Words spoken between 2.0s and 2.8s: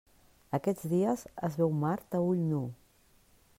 a ull nu.